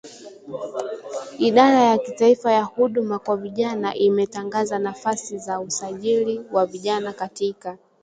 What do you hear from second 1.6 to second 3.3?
ya kitaifa ya huduma